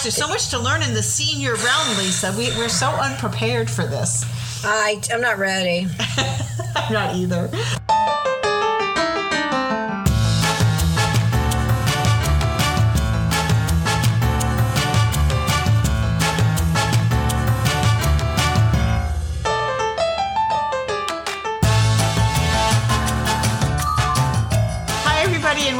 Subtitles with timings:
[0.00, 2.34] gosh, there's so much to learn in the senior realm, Lisa.
[2.38, 4.24] We, we're so unprepared for this.
[4.64, 5.88] I, I'm not ready.
[6.74, 7.50] I'm not either.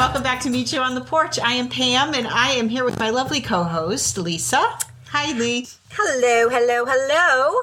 [0.01, 1.39] Welcome back to Meet You on the Porch.
[1.39, 4.79] I am Pam, and I am here with my lovely co host, Lisa.
[5.09, 5.67] Hi, Lee.
[5.91, 7.61] Hello, hello, hello.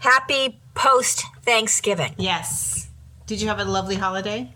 [0.00, 2.16] Happy post Thanksgiving.
[2.18, 2.88] Yes.
[3.28, 4.50] Did you have a lovely holiday?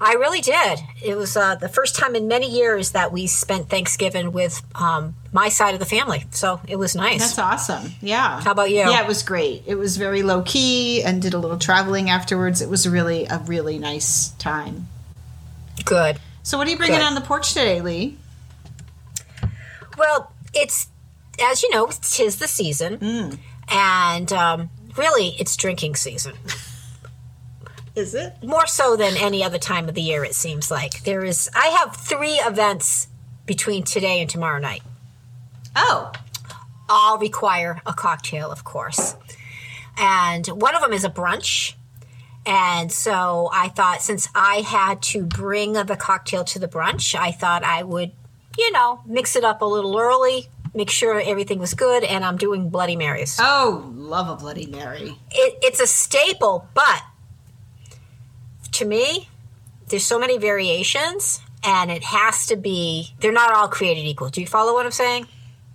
[0.00, 0.80] I really did.
[1.02, 5.14] It was uh, the first time in many years that we spent Thanksgiving with um,
[5.32, 6.26] my side of the family.
[6.32, 7.20] So it was nice.
[7.20, 7.92] That's awesome.
[8.02, 8.42] Yeah.
[8.42, 8.80] How about you?
[8.80, 9.62] Yeah, it was great.
[9.64, 12.60] It was very low key and did a little traveling afterwards.
[12.60, 14.88] It was really a really nice time.
[15.86, 16.18] Good.
[16.46, 18.16] So, what are you bringing on the porch today, Lee?
[19.98, 20.86] Well, it's,
[21.42, 22.98] as you know, tis the season.
[22.98, 23.38] Mm.
[23.66, 26.34] And um, really, it's drinking season.
[27.96, 28.34] Is it?
[28.44, 31.02] More so than any other time of the year, it seems like.
[31.02, 33.08] There is, I have three events
[33.44, 34.82] between today and tomorrow night.
[35.74, 36.12] Oh,
[36.88, 39.16] all require a cocktail, of course.
[39.98, 41.74] And one of them is a brunch.
[42.46, 47.32] And so I thought since I had to bring the cocktail to the brunch, I
[47.32, 48.12] thought I would,
[48.56, 52.36] you know, mix it up a little early, make sure everything was good, and I'm
[52.36, 53.38] doing Bloody Marys.
[53.40, 55.18] oh, love a Bloody Mary.
[55.32, 57.02] It, it's a staple, but
[58.72, 59.28] to me,
[59.88, 64.28] there's so many variations, and it has to be, they're not all created equal.
[64.28, 65.26] Do you follow what I'm saying?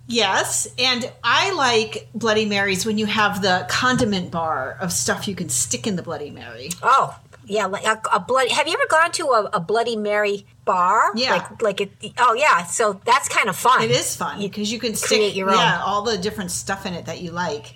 [0.08, 5.34] Yes, and I like Bloody Marys when you have the condiment bar of stuff you
[5.34, 6.70] can stick in the Bloody Mary.
[6.82, 8.50] Oh, yeah, like a, a bloody.
[8.50, 11.12] Have you ever gone to a, a Bloody Mary bar?
[11.14, 11.32] Yeah.
[11.32, 11.92] like like it.
[12.18, 13.82] Oh yeah, so that's kind of fun.
[13.82, 15.56] It is fun because you can stick your own.
[15.56, 17.74] yeah all the different stuff in it that you like.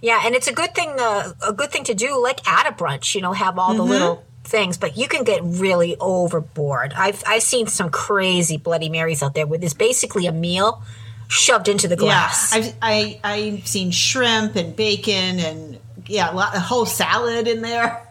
[0.00, 0.94] Yeah, and it's a good thing.
[0.98, 3.14] Uh, a good thing to do, like at a brunch.
[3.14, 3.90] You know, have all the Mm-hmm.
[3.90, 6.92] little things, but you can get really overboard.
[6.96, 10.82] I've I've seen some crazy Bloody Marys out there where there's basically a meal
[11.28, 12.54] shoved into the glass.
[12.54, 17.46] Yeah, I've I, I've seen shrimp and bacon and yeah, a, lot, a whole salad
[17.46, 18.02] in there.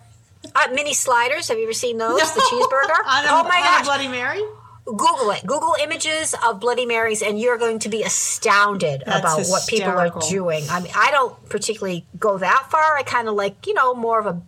[0.55, 1.47] Uh, mini sliders.
[1.49, 2.19] Have you ever seen those?
[2.33, 2.99] The cheeseburger.
[3.05, 3.85] a, oh my gosh!
[3.85, 4.41] Bloody Mary.
[4.85, 5.45] Google it.
[5.45, 9.89] Google images of Bloody Marys, and you're going to be astounded That's about what people
[9.89, 10.63] are doing.
[10.69, 12.95] I mean, I don't particularly go that far.
[12.95, 14.41] I kind of like, you know, more of a,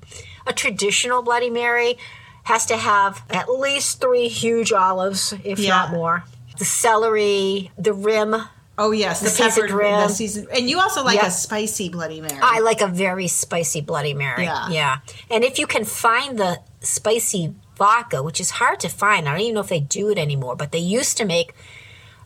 [0.47, 1.97] a traditional Bloody Mary.
[2.43, 5.69] Has to have at least three huge olives, if Yeah.
[5.69, 6.23] not more.
[6.57, 8.35] The celery, the rim.
[8.81, 9.99] Oh yes, the, seasoned peppered rim.
[9.99, 11.27] the season, and you also like Yep.
[11.27, 12.39] a spicy Bloody Mary.
[12.41, 14.45] I like a very spicy Bloody Mary.
[14.45, 14.69] Yeah.
[14.69, 14.97] Yeah.
[15.29, 19.41] And if you can find the spicy vodka, which is hard to find, I don't
[19.41, 21.53] even know if they do it anymore, but they used to make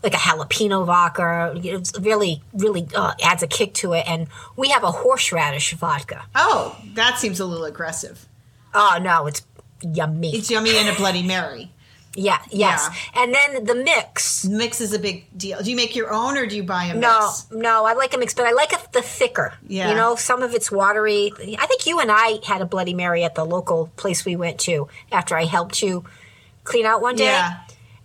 [0.03, 1.53] like a jalapeno vodka.
[1.55, 4.03] It really, really uh, adds a kick to it.
[4.07, 6.25] And we have a horseradish vodka.
[6.35, 8.27] oh, that seems a little aggressive.
[8.75, 9.41] Oh, no, it's
[9.81, 10.35] yummy.
[10.35, 11.71] It's yummy in a Bloody Mary.
[12.15, 12.89] Yeah, yes.
[13.15, 14.45] And then the mix.
[14.45, 15.61] Mix is a big deal.
[15.61, 17.49] Do you make your own or do you buy a mix?
[17.51, 19.53] no, no, I like a mix, but I like it the thicker.
[19.67, 19.89] Yeah.
[19.89, 21.31] You know, some of it's watery.
[21.59, 24.59] I think you and I had a Bloody Mary at the local place we went
[24.61, 26.03] to after I helped you
[26.63, 27.25] clean out one day.
[27.25, 27.59] Yeah.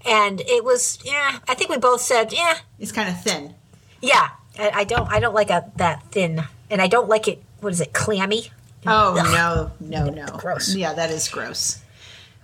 [0.07, 3.55] And it was, yeah, I think we both said, yeah, It's kind of thin.
[4.01, 4.29] yeah.
[4.59, 7.41] I, I don't, I don't like a, that thin, and I don't like it.
[7.61, 8.51] What is it, clammy?
[8.87, 10.27] Oh no, no, no.
[10.39, 10.75] Gross.
[10.75, 11.81] Yeah, that is gross.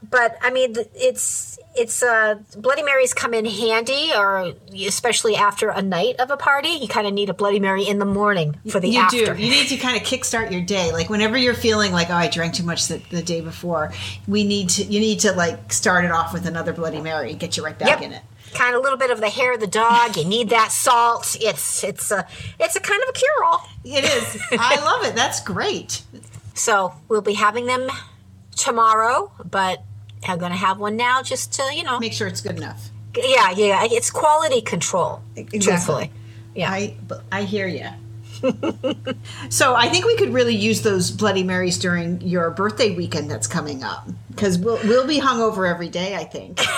[0.08, 4.52] But I mean, it's it's uh, Bloody Marys come in handy, or
[4.86, 7.98] especially after a night of a party, you kind of need a Bloody Mary in
[7.98, 9.34] the morning for the you after.
[9.34, 9.42] do.
[9.42, 10.92] You need to kind of kickstart your day.
[10.92, 13.92] Like whenever you're feeling like, oh, I drank too much the, the day before,
[14.28, 14.84] we need to.
[14.84, 17.78] You need to like start it off with another Bloody Mary and get you right
[17.78, 18.02] back Yep.
[18.02, 18.22] in it.
[18.52, 20.16] Kind of a little bit of the hair of the dog.
[20.16, 21.36] You need that salt.
[21.40, 22.24] It's it's a
[22.60, 23.68] it's a kind of a cure all.
[23.84, 24.40] It is.
[24.52, 25.16] I love it.
[25.16, 26.02] That's great.
[26.54, 27.88] So we'll be having them
[28.54, 29.82] tomorrow, but
[30.28, 31.98] I'm going to have one now just to you know.
[31.98, 32.90] Make sure it's good enough.
[33.16, 33.86] Yeah, yeah.
[33.90, 35.22] It's quality control.
[35.60, 36.10] Truthfully,
[36.54, 36.70] yeah.
[36.70, 36.96] I
[37.30, 37.88] I hear you.
[39.48, 43.46] so I think we could really use those Bloody Marys during your birthday weekend that's
[43.46, 46.16] coming up because we'll we'll be hungover every day.
[46.16, 46.58] I think.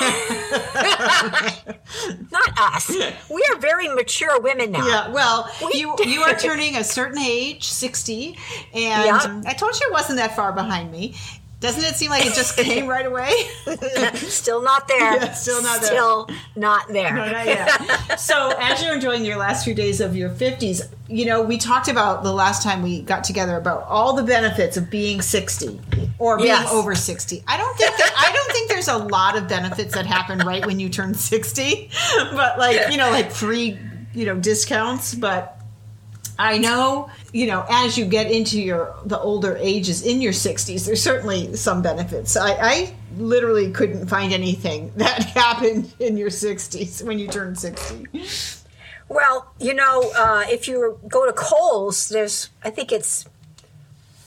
[2.31, 2.89] Not us.
[3.31, 4.87] We are very mature women now.
[4.87, 6.09] Yeah, well, We you did.
[6.09, 8.37] you are turning a certain age, sixty,
[8.75, 9.43] and Yeah.
[9.47, 11.15] I told you it wasn't that far behind me.
[11.59, 13.31] Doesn't it seem like it just came right away?
[14.15, 15.15] Still not there.
[15.17, 15.91] Yeah, still not there.
[15.91, 17.15] Still not there.
[17.15, 18.21] No, not yet.
[18.21, 21.89] so, as you're enjoying your last few days of your 50s, you know, we talked
[21.89, 25.81] about the last time we got together about all the benefits of being 60
[26.19, 26.71] or being Yes.
[26.71, 27.43] over 60.
[27.49, 30.65] I don't think that, I don't think there's a lot of benefits that happen right
[30.67, 31.91] when you turn 60,
[32.33, 33.79] but like, you know, like free
[34.13, 35.61] you know, discounts, but
[36.39, 40.87] I know, you know, as you get into your the older ages in your 60s,
[40.87, 42.35] there's certainly some benefits.
[42.35, 48.09] I, I literally couldn't find anything that happened in your 60s when you turned 60.
[49.11, 53.27] Well, you know, uh, if you go to Kohl's, there's, I think it's,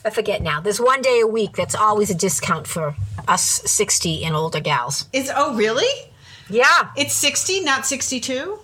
[0.04, 0.60] I forget now.
[0.60, 2.94] There's one day a week that's always a discount for
[3.26, 5.08] us 60 and older gals.
[5.12, 6.12] Is oh really?
[6.48, 8.58] Yeah, It's 60, not 62?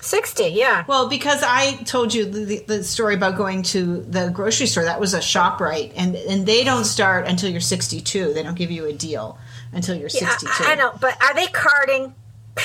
[0.00, 0.44] 60.
[0.48, 0.84] Yeah.
[0.86, 5.00] Well, because I told you the, the story about going to the grocery store, that
[5.00, 8.32] was a ShopRite, and and they don't start until you're 62.
[8.32, 9.38] They don't give you a deal
[9.72, 10.64] until you're Yeah, 62.
[10.64, 12.14] I, I know, but are they carding?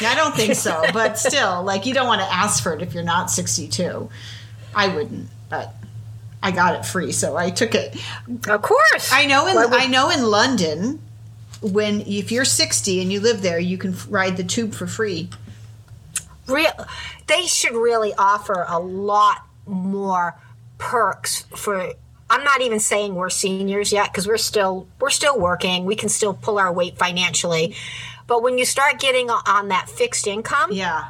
[0.01, 2.93] I don't think so, but still, like you don't want to ask for it if
[2.93, 4.09] you're not 62.
[4.73, 5.73] I wouldn't, but
[6.41, 7.95] I got it free, so I took it.
[8.47, 9.11] Of course.
[9.11, 11.01] I know in I know in London,
[11.61, 14.87] when if you're 60 and you live there, you can f- ride the tube for
[14.87, 15.29] free.
[16.47, 16.71] Real
[17.27, 20.35] they should really offer a lot more
[20.77, 21.93] perks for
[22.29, 25.85] I'm not even saying we're seniors yet because we're still we're still working.
[25.85, 27.75] We can still pull our weight financially.
[28.27, 31.09] But when you start getting on that fixed income, Yeah.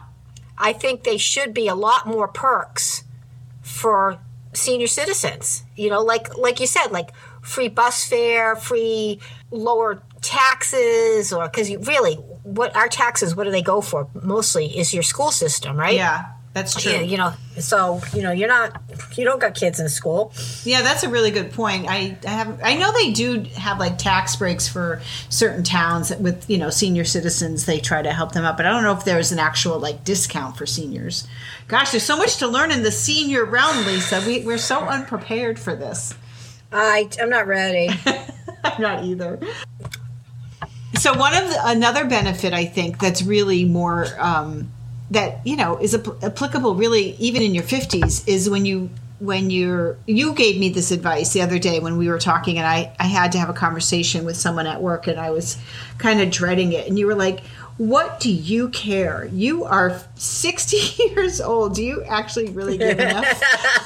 [0.57, 3.03] I think they should be a lot more perks
[3.61, 4.17] for
[4.53, 5.63] senior citizens.
[5.75, 7.11] You know, like like you said, like
[7.41, 9.19] free bus fare, free
[9.51, 14.07] lower taxes, or because you really what our taxes, what do they go for?
[14.21, 15.95] Mostly is your school system, right?
[15.95, 16.91] Yeah, that's true.
[16.91, 18.81] Yeah, you know, so you know, you're not,
[19.17, 20.31] you don't got kids in school.
[20.63, 21.87] Yeah, that's a really good point.
[21.89, 26.47] I, I have I know they do have like tax breaks for certain towns with
[26.47, 27.65] you know senior citizens.
[27.65, 30.03] They try to help them out, but I don't know if there's an actual like
[30.03, 31.27] discount for seniors.
[31.67, 34.23] Gosh, there's so much to learn in the senior realm, Lisa.
[34.25, 36.13] We we're so unprepared for this.
[36.71, 37.89] I, I'm not ready.
[38.63, 39.39] I'm not either.
[40.97, 44.71] So one of the, another benefit I think that's really more um,
[45.11, 48.89] that you know is ap- applicable really even in your 50s is when you
[49.19, 52.67] when you're you gave me this advice the other day when we were talking and
[52.67, 55.57] I I had to have a conversation with someone at work and I was
[55.97, 57.41] kind of dreading it and you were like
[57.77, 59.25] what do you care?
[59.33, 61.75] You are 60 years old.
[61.75, 63.41] Do you actually really give enough?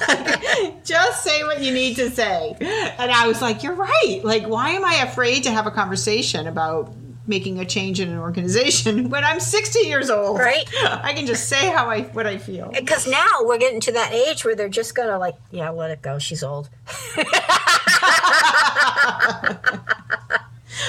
[0.83, 2.55] Just say what you need to say.
[2.59, 4.21] And I was like, you're right.
[4.23, 6.93] Like, why am I afraid to have a conversation about
[7.25, 10.37] making a change in an organization when I'm 60 years old?
[10.37, 10.69] Right.
[10.83, 12.69] I can just say how I what I feel.
[12.71, 16.03] Because now we're getting to that age where they're just gonna like, yeah, let it
[16.03, 16.19] go.
[16.19, 16.69] She's old.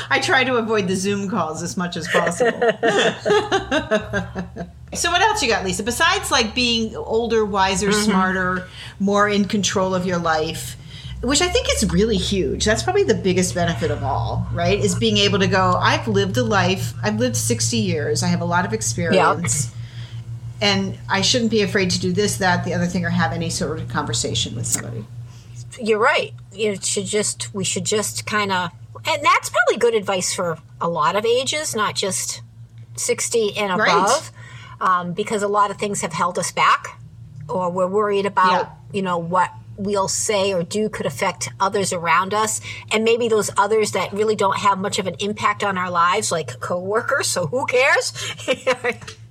[0.08, 2.52] I try to avoid the Zoom calls as much as possible.
[4.94, 5.82] so what else you got, Lisa?
[5.82, 8.10] Besides like being older, wiser, mm-hmm.
[8.10, 10.76] smarter, more in control of your life,
[11.22, 12.64] which I think is really huge.
[12.64, 14.78] That's probably the biggest benefit of all, right?
[14.78, 18.40] Is being able to go, I've lived a life, I've lived 60 years, I have
[18.40, 19.72] a lot of experience.
[20.62, 23.48] And I shouldn't be afraid to do this, that, the other thing, or have any
[23.48, 25.06] sort of conversation with somebody.
[25.80, 26.34] You're right.
[26.52, 28.70] You should just, we should just kind of,
[29.06, 32.42] and that's probably good advice for a lot of ages, not just
[32.96, 33.88] 60 and Right.
[33.90, 34.30] above,
[34.80, 36.98] um, because a lot of things have held us back,
[37.48, 38.68] or we're worried about, Yeah.
[38.92, 42.60] you know, what we'll say or do could affect others around us,
[42.90, 46.30] and maybe those others that really don't have much of an impact on our lives,
[46.30, 47.28] like coworkers.
[47.28, 48.12] So who cares?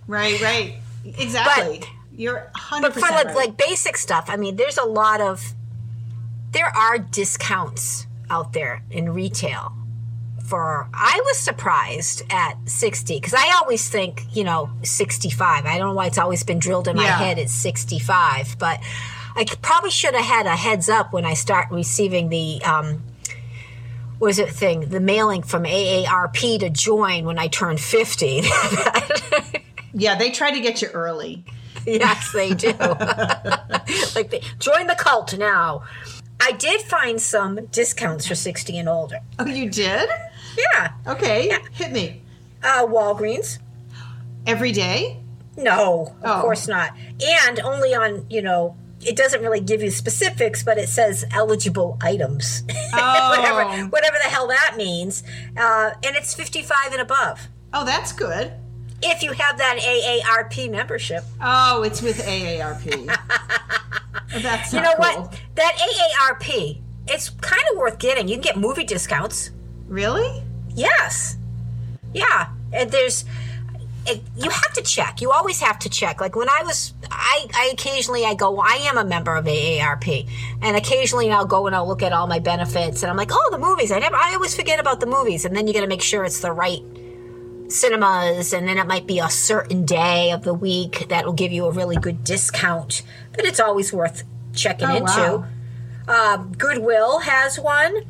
[0.07, 0.73] Right, right.
[1.05, 1.83] Exactly.
[2.15, 3.35] You're 100% but for like, right.
[3.35, 5.53] like basic stuff, I mean, there's a lot of
[6.51, 9.73] there are discounts out there in retail.
[10.45, 15.65] For I was surprised at 60 because I always think you know 65.
[15.65, 17.17] I don't know why it's always been drilled in my Yeah.
[17.19, 18.79] head it's 65, but
[19.35, 23.03] I probably should have had a heads up when I start receiving the um,
[24.19, 28.41] was it thing the mailing from AARP to join when I turn 50.
[29.93, 31.43] Yeah, they try to get you early.
[31.85, 32.67] Yes, they do.
[34.15, 35.83] like they join the cult now.
[36.41, 39.19] I did find some discounts for 60 and older.
[39.37, 40.09] Oh, you did?
[40.57, 40.91] Yeah.
[41.07, 41.59] Okay, yeah.
[41.73, 42.21] hit me.
[42.63, 43.59] Uh, Walgreens.
[44.47, 45.19] Every day?
[45.57, 46.41] No, of Oh.
[46.41, 46.91] course not.
[47.21, 51.97] And only on, you know, it doesn't really give you specifics, but it says eligible
[52.01, 52.63] items.
[52.91, 53.29] Oh.
[53.37, 55.21] whatever, whatever the hell that means.
[55.55, 57.47] Uh, and it's 55 and above.
[57.71, 58.51] Oh, that's good.
[59.01, 61.23] If you have that AARP membership.
[61.41, 63.17] Oh, it's with AARP.
[64.41, 65.23] that's You know cool.
[65.23, 65.39] what?
[65.55, 68.27] That AARP, it's kind of worth getting.
[68.27, 69.51] You can get movie discounts.
[69.87, 70.43] Really?
[70.69, 71.37] Yes.
[72.13, 72.49] Yeah.
[72.73, 73.25] And there's
[74.05, 75.21] it, you have to check.
[75.21, 76.19] You always have to check.
[76.21, 80.27] Like when I was I, I occasionally I go, I am a member of AARP.
[80.61, 83.47] And occasionally I'll go and I'll look at all my benefits and I'm like, "Oh,
[83.51, 83.91] the movies.
[83.91, 86.23] I never I always forget about the movies." And then you got to make sure
[86.23, 86.81] it's the right
[87.69, 91.51] cinemas, and then it might be a certain day of the week that will give
[91.51, 93.01] you a really good discount.
[93.35, 94.23] But it's always worth
[94.53, 95.45] checking Oh, into.
[96.07, 96.33] wow.
[96.35, 98.01] Um, Goodwill has one.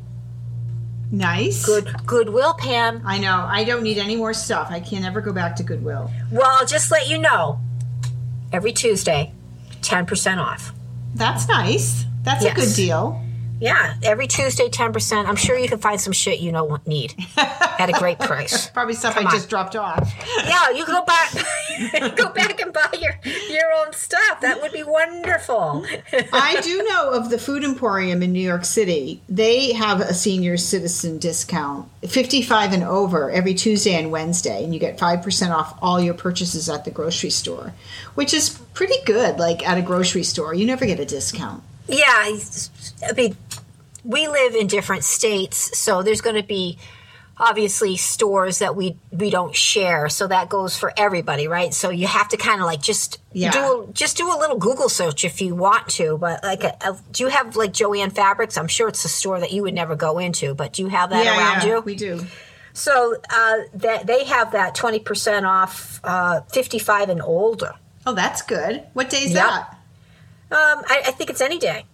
[1.11, 1.65] Nice.
[1.65, 3.01] Good Goodwill, Pam.
[3.05, 3.45] I know.
[3.49, 4.67] I don't need any more stuff.
[4.69, 6.09] I can't ever go back to Goodwill.
[6.31, 7.59] Well, I'll just let you know.
[8.53, 9.31] Every Tuesday,
[9.81, 10.71] ten percent off.
[11.15, 12.05] That's nice.
[12.23, 12.53] That's Yes.
[12.53, 13.21] a good deal.
[13.59, 15.27] Yeah, every Tuesday, ten percent.
[15.27, 18.69] I'm sure you can find some shit you don't need at a great price.
[18.73, 19.35] Probably stuff Come I on.
[19.35, 20.13] just dropped off.
[20.45, 24.41] Yeah, you can go back, go back and buy your your own stuff.
[24.41, 25.85] That would be wonderful.
[26.33, 29.21] I do know of the Food Emporium in New York City.
[29.27, 34.79] They have a senior citizen discount, 55 and over, every Tuesday and Wednesday, and you
[34.79, 37.73] get 5% off all your purchases at the grocery store,
[38.15, 39.37] which is pretty good.
[39.37, 41.61] Like at a grocery store, you never get a discount.
[41.87, 43.35] yeah, I mean,
[44.03, 46.77] we live in different states, so there's going to be
[47.41, 50.09] obviously stores that we we don't share.
[50.09, 51.73] So that goes for everybody, right?
[51.73, 53.51] So you have to kind of like just Yeah.
[53.51, 56.17] do just do a little Google search if you want to.
[56.17, 58.57] But like, a, a- do you have like Jo-Ann Fabrics?
[58.57, 61.09] I'm sure it's a store that you would never go into, but do you have
[61.11, 61.79] that around you?
[61.81, 62.25] we do.
[62.73, 67.73] So uh, that they have that twenty percent off, uh, fifty-five and older.
[68.05, 68.83] Oh, that's good.
[68.93, 69.43] What day is Yep.
[69.45, 69.69] that?
[70.51, 71.85] Um, I, I think it's any day.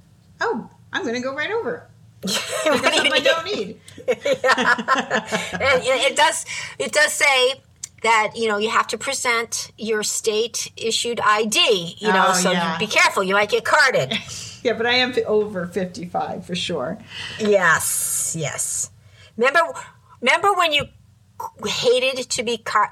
[0.41, 1.87] Oh, I'm going to go right over.
[2.25, 3.79] What That's do you something I don't need.
[5.61, 6.45] And it does
[6.79, 7.61] it does say
[8.03, 11.95] that you know you have to present your state issued ID.
[11.99, 12.77] You know, Oh, so yeah.
[12.77, 13.23] be careful.
[13.23, 14.13] You might get carded.
[14.65, 16.97] Yeah, but I am over 55 for sure.
[17.39, 18.89] yes, yes.
[19.37, 19.59] Remember,
[20.21, 20.85] remember when you
[21.67, 22.91] hated to be car-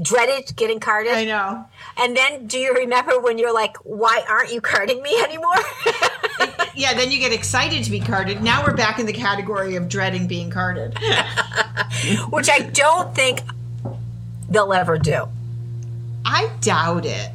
[0.00, 1.66] dreaded getting carded, I know.
[1.98, 5.52] and then do you remember when you're like, why aren't you carding me anymore?
[6.74, 8.42] Yeah, then you get excited to be carded.
[8.42, 10.96] Now we're back in the category of dreading being carded.
[12.30, 13.40] Which I don't think
[14.48, 15.28] they'll ever do.
[16.24, 17.30] I doubt it.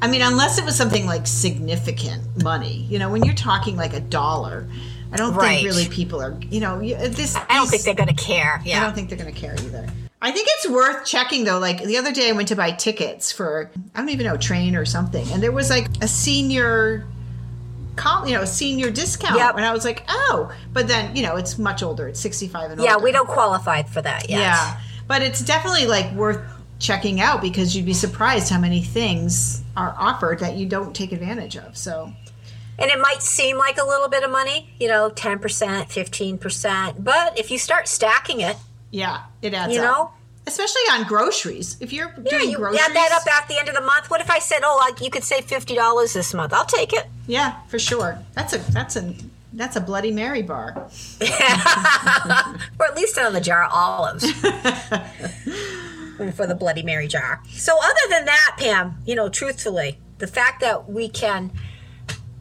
[0.00, 2.86] I mean, unless it was something like significant money.
[2.88, 4.68] You know, when you're talking like a dollar,
[5.12, 5.56] I don't Right.
[5.60, 7.34] think really people are, you know, this.
[7.34, 8.60] I don't think they're going to care.
[8.64, 8.80] Yeah.
[8.80, 9.86] I don't think they're going to care either.
[10.20, 11.58] I think it's worth checking though.
[11.58, 14.76] Like the other day, I went to buy tickets for I don't even know train
[14.76, 17.06] or something, and there was like a senior,
[18.26, 19.56] you know, senior discount, Yep.
[19.56, 22.08] and I was like, oh, but then you know, it's much older.
[22.08, 22.90] It's sixty five and older.
[22.90, 24.40] Yeah, we don't qualify for that yet.
[24.40, 26.40] Yeah, but it's definitely like worth
[26.78, 31.10] checking out because you'd be surprised how many things are offered that you don't take
[31.12, 31.76] advantage of.
[31.76, 32.12] So
[32.78, 35.40] And it might seem like a little bit of money, you know, 10%,
[35.90, 37.02] 15%.
[37.02, 38.56] But if you start stacking it,
[38.92, 39.84] yeah, it adds You up.
[39.84, 40.10] know?
[40.48, 41.76] Especially on groceries.
[41.80, 44.10] If you're yeah, doing you groceries, add that up at the end of the month.
[44.10, 46.52] What if I said, oh, like you could save $50 this month?
[46.52, 47.06] I'll take it.
[47.26, 48.18] Yeah, for sure.
[48.34, 49.14] That's a that's a
[49.52, 50.74] that's a Bloody Mary bar.
[52.78, 54.30] or at least on the jar of olives.
[56.34, 57.40] for the Bloody Mary jar.
[57.48, 61.52] So, other than that, Pam, you know, truthfully, the fact that we can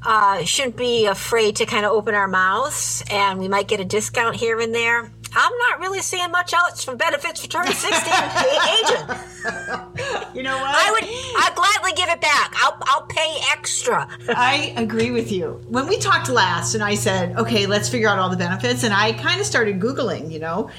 [0.03, 3.85] uh, shouldn't be afraid to kind of open our mouths and we might get a
[3.85, 5.11] discount here and there.
[5.37, 10.35] I'm not really seeing much else from benefits for turning 60 agent.
[10.35, 10.75] You know what?
[10.75, 12.53] I would, I'd gladly give it back.
[12.63, 14.07] I'll, I'll pay extra.
[14.29, 15.61] I agree with you.
[15.69, 18.93] When we talked last, and I said, okay, let's figure out all the benefits, and
[18.93, 20.69] I kind of started Googling, you know,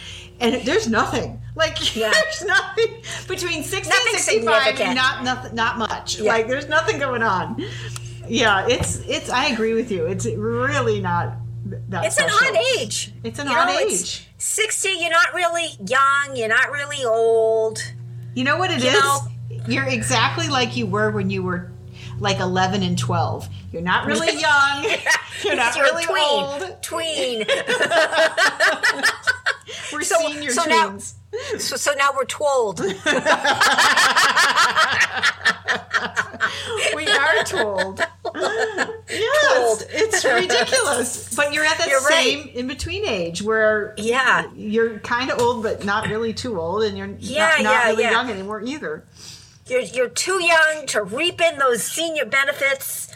[0.40, 1.40] and there's nothing.
[1.54, 2.10] Like, Yeah.
[2.12, 4.94] there's nothing between 60 Nothing and 65, significant.
[4.96, 6.20] not, nothing, not much.
[6.20, 6.32] Yeah.
[6.32, 7.62] Like, there's nothing going on.
[8.28, 10.04] Yeah, it's, it's, I agree with you.
[10.06, 11.34] It's really not
[11.88, 13.12] that It's an odd age.
[13.24, 14.26] It's an You odd know, age.
[14.38, 17.78] 60, you're not really young, you're not really old.
[18.34, 18.84] You know what it is?
[18.84, 19.20] You know-
[19.66, 21.70] You're exactly like you were when you were
[22.20, 23.48] like 11 and 12.
[23.72, 24.84] You're not really young.
[25.44, 26.24] You're not You're really tween.
[26.24, 26.82] old.
[26.82, 27.44] Tween.
[29.92, 30.98] We're So- senior so now-
[31.58, 32.80] so, so now we're told.
[32.80, 32.94] we
[37.06, 38.00] are told.
[38.34, 41.32] Ah, yes, it's ridiculous.
[41.36, 42.10] But you're at that You're right.
[42.44, 44.50] same in between age where Yeah.
[44.56, 47.86] you're kind of old, but not really too old, and you're Yeah, not, not yeah,
[47.90, 48.10] really yeah.
[48.10, 49.04] young anymore either.
[49.68, 53.08] You're, you're too young to reap in those senior benefits,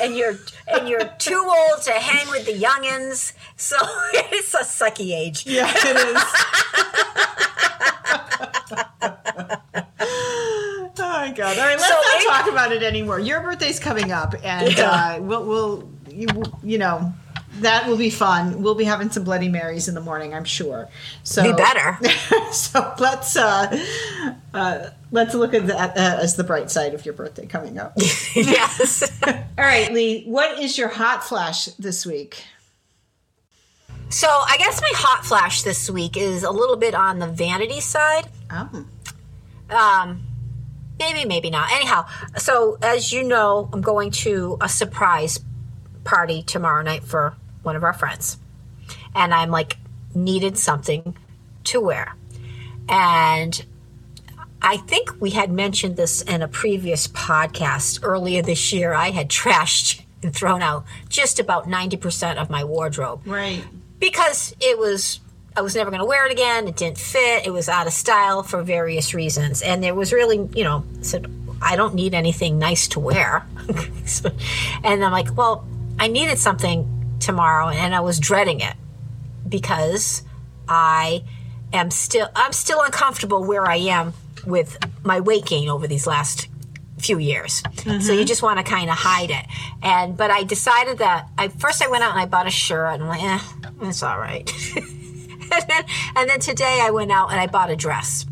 [0.00, 0.36] and you're
[0.68, 3.32] and you're too old to hang with the youngins.
[3.56, 3.76] So
[4.14, 5.44] it's a sucky age.
[5.46, 6.22] Yeah, it is.
[10.96, 11.58] oh my god!
[11.58, 13.18] All right, let's So not it- talk about it anymore.
[13.18, 14.90] Your birthday's coming up, and Yeah.
[14.90, 16.28] uh, we'll, we'll you,
[16.62, 17.12] you know
[17.60, 18.62] that will be fun.
[18.62, 20.88] We'll be having some Bloody Marys in the morning, I'm sure.
[21.22, 21.98] So Be better.
[22.52, 23.84] so let's uh,
[24.52, 27.92] uh, let's look at that uh, as the bright side of your birthday coming up.
[28.34, 29.02] yes.
[29.26, 32.42] All right, Lee, what is your hot flash this week?
[34.10, 37.80] So I guess my hot flash this week is a little bit on the vanity
[37.80, 38.28] side.
[38.50, 38.84] Oh.
[39.70, 40.22] Um,
[40.98, 41.70] maybe, maybe not.
[41.72, 45.40] Anyhow, so as you know, I'm going to a surprise
[46.04, 48.38] party tomorrow night for one of our friends.
[49.14, 49.76] And I'm like,
[50.14, 51.16] needed something
[51.64, 52.14] to wear.
[52.88, 53.64] And
[54.60, 58.92] I think we had mentioned this in a previous podcast earlier this year.
[58.94, 63.62] I had trashed and thrown out just about 90% of my wardrobe Right.
[63.98, 65.20] because it was
[65.56, 66.66] I was never going to wear it again.
[66.66, 67.46] It didn't fit.
[67.46, 71.30] It was out of style for various reasons, and there was really, you know, said
[71.62, 73.46] I don't need anything nice to wear,
[74.84, 75.66] and I'm like, well,
[75.98, 78.74] I needed something tomorrow, and I was dreading it
[79.48, 80.22] because
[80.68, 81.22] I
[81.72, 84.12] am still I'm still uncomfortable where I am
[84.46, 86.48] with my weight gain over these last
[86.98, 87.62] few years.
[88.00, 89.46] So you just want to kind of hide it.
[89.82, 92.94] And but I decided that I first I went out and I bought a shirt
[92.94, 94.50] and I'm like, eh, it's all right.
[95.54, 95.84] and, then,
[96.16, 98.26] and then today I went out and I bought a dress.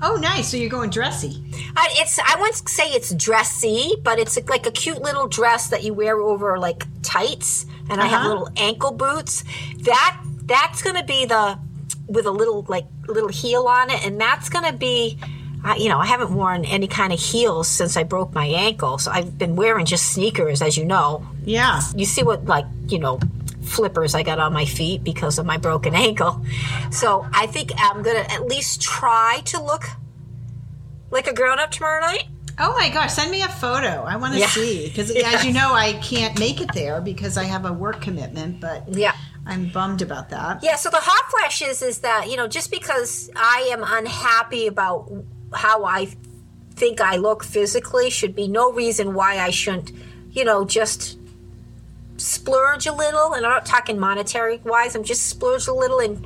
[0.00, 0.48] Oh, nice.
[0.48, 1.42] So you're going dressy.
[1.76, 5.82] I, it's I wouldn't say it's dressy, but it's like a cute little dress that
[5.82, 8.28] you wear over like tights, and I have Uh-huh.
[8.28, 9.42] little ankle boots.
[9.78, 11.58] That that's gonna be the
[12.06, 15.18] with a little like little heel on it, and that's gonna be.
[15.64, 18.98] I you know, I haven't worn any kind of heels since I broke my ankle,
[18.98, 21.26] so I've been wearing just sneakers, as you know.
[21.44, 21.80] Yeah.
[21.96, 23.18] You see what like you know
[23.68, 26.44] flippers I got on my feet because of my broken ankle.
[26.90, 29.84] So I think I'm gonna at least try to look
[31.10, 32.24] like a grown up tomorrow night.
[32.60, 34.02] Oh my gosh, send me a photo.
[34.02, 34.48] I want to Yeah.
[34.48, 38.00] see because, as you know, I can't make it there because I have a work
[38.00, 38.60] commitment.
[38.60, 39.14] But Yeah.
[39.46, 40.62] I'm bummed about that.
[40.62, 44.66] Yeah, so the hot flash is is that, you know, just because I am unhappy
[44.66, 45.10] about
[45.54, 46.08] how I
[46.74, 49.92] think I look physically should be no reason why I shouldn't,
[50.30, 51.17] you know, just
[52.18, 53.32] splurge a little.
[53.32, 56.24] And I'm not talking monetary wise, I'm just splurge a little and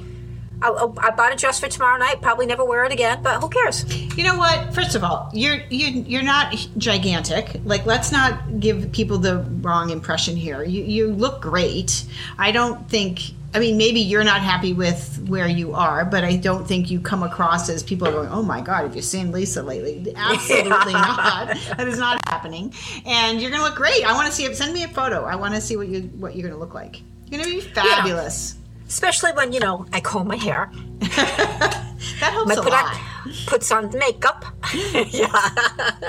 [0.62, 2.20] I, I bought a dress for tomorrow night.
[2.22, 3.84] Probably never wear it again, but who cares?
[4.16, 4.72] You know what?
[4.74, 7.61] First of all, you're you you're not gigantic.
[7.64, 10.62] Like, let's not give people the wrong impression here.
[10.62, 12.05] You you look great.
[12.38, 13.33] I don't think.
[13.55, 17.01] I mean, maybe you're not happy with where you are, but I don't think you
[17.01, 20.93] come across as people are going, "Oh my God, have you seen Lisa lately?" Absolutely
[20.95, 21.57] not.
[21.77, 22.73] That is not happening.
[23.05, 24.05] And you're gonna look great.
[24.05, 24.57] I want to see it.
[24.57, 25.25] Send me a photo.
[25.25, 27.03] I want to see what you what you're gonna look like.
[27.31, 28.57] You're gonna be fabulous.
[28.88, 30.71] Especially when, you know, I comb my hair.
[32.21, 32.85] That helps I a lot.
[32.85, 33.01] on,
[33.46, 34.44] puts on makeup.
[34.92, 35.50] yeah.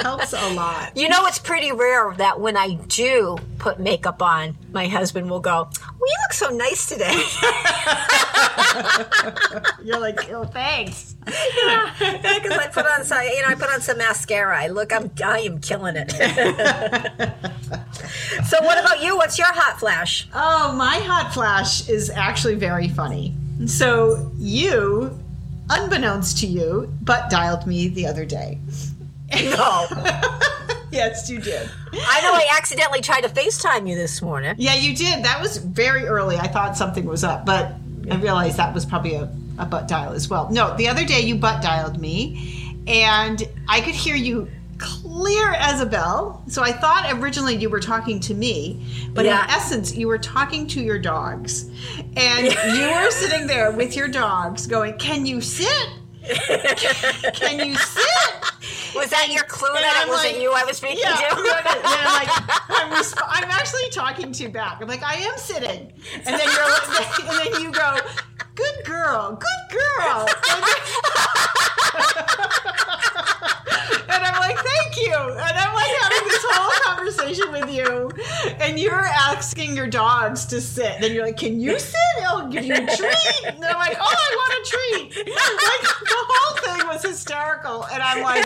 [0.02, 0.96] helps a lot.
[0.96, 5.40] You know, it's pretty rare that when I do put makeup on, my husband will
[5.40, 7.14] go, "Well, you look so nice today."
[9.84, 11.16] You're like, oh, thanks.
[11.26, 14.58] Because I put on some, you know, I put on some mascara.
[14.58, 16.12] I look, I'm, I am killing it.
[18.46, 19.16] so, what about you?
[19.16, 20.28] What's your hot flash?
[20.34, 23.36] Oh, my hot flash is actually very funny.
[23.66, 25.18] So you,
[25.70, 28.60] unbeknownst to you, but dialed me the other day.
[29.34, 30.80] No, oh.
[30.92, 31.70] yes, you did.
[31.92, 34.56] I know I accidentally tried to FaceTime you this morning.
[34.58, 35.24] Yeah, you did.
[35.24, 36.38] That was very early.
[36.38, 37.74] I thought something was up, but
[38.12, 40.50] I realized that was probably a, a butt dial as well.
[40.52, 44.50] No, the other day you butt dialed me, and I could hear you
[44.84, 46.44] clear as a bell.
[46.48, 49.44] So I thought originally you were talking to me, but Yeah.
[49.46, 51.70] in essence, you were talking to your dogs.
[52.18, 55.88] And you were sitting there with your dogs going, Can you sit?
[57.34, 58.06] Can you sit?
[58.96, 61.16] Was that your clue And that I'm it wasn't like- you I was speaking Yeah,
[61.16, 61.36] to?
[61.36, 62.30] no, no, and I'm like,
[62.70, 64.78] I'm, resp- I'm actually talking to you back.
[64.82, 67.98] I'm like, I am sitting, and then you're, like, and then you go,
[68.56, 70.28] good girl, good girl,
[74.10, 78.12] and, I'm like, thank you, and I'm like having this whole conversation with you,
[78.60, 81.00] and you're asking your dogs to sit.
[81.02, 81.98] Then you're like, can you sit?
[82.26, 83.46] I'll give you a treat.
[83.46, 85.28] And I'm like, oh, I want a treat.
[85.28, 88.46] Like the whole thing was hysterical, and I'm like,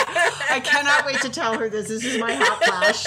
[0.50, 1.88] I cannot wait to tell her this.
[1.88, 3.06] This is my hot flash.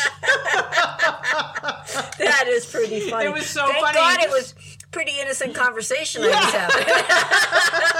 [2.18, 3.26] That is pretty funny.
[3.26, 3.96] It was so Thank funny.
[3.96, 4.54] God it was
[4.90, 6.86] pretty innocent conversation I was having.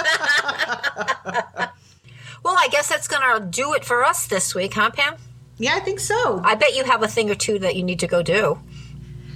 [2.91, 5.15] I that's going to do it for us this week, huh, Pam?
[5.57, 6.41] Yeah, I think so.
[6.43, 8.59] I bet you have a thing or two that you need to go do.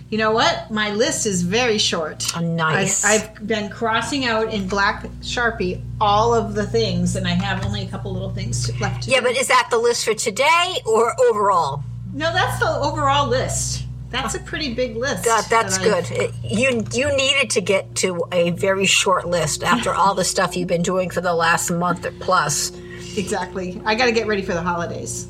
[0.09, 0.69] You know what?
[0.69, 2.31] My list is very short.
[2.35, 3.03] Oh, nice.
[3.03, 7.65] I've, I've been crossing out in black sharpie all of the things, and I have
[7.65, 9.03] only a couple little things left.
[9.03, 9.27] To Yeah, do.
[9.27, 11.83] but is that the list for today or overall?
[12.13, 13.83] no, that's the overall list.
[14.09, 14.39] That's oh.
[14.39, 15.23] a pretty big list.
[15.25, 16.11] That, that's that good.
[16.11, 20.55] It- you you needed to get to a very short list after all the stuff
[20.55, 22.71] you've been doing for the last month or plus.
[23.17, 23.81] Exactly.
[23.85, 25.27] I got to get ready for the holidays.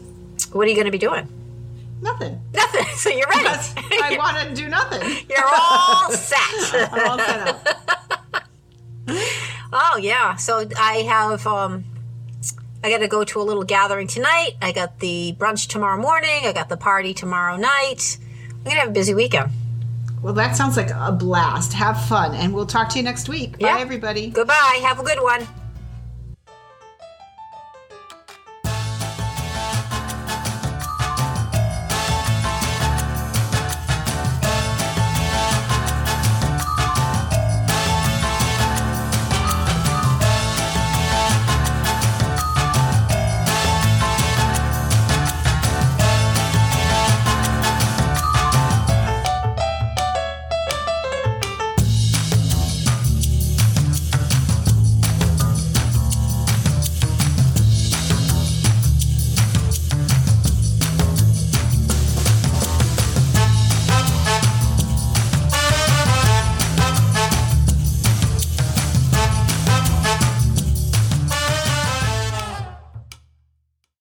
[0.52, 1.28] What are you going to be doing?
[2.02, 2.42] Nothing.
[2.54, 2.86] Nothing.
[2.96, 3.44] So you're ready.
[3.44, 5.02] That's- I want to do nothing.
[5.30, 6.40] you're all set.
[6.94, 8.46] I'm all set up.
[9.74, 10.36] Oh yeah.
[10.38, 11.84] So I have um
[12.84, 14.52] I got to go to a little gathering tonight.
[14.62, 16.42] I got the brunch tomorrow morning.
[16.46, 18.18] I got the party tomorrow night.
[18.52, 19.52] I'm going to have a busy weekend.
[20.22, 21.74] Well, that sounds like a blast.
[21.74, 23.60] Have fun, and we'll talk to you next week.
[23.60, 23.78] Bye, Yeah.
[23.80, 24.30] everybody.
[24.30, 24.80] Goodbye.
[24.84, 25.48] Have a good one.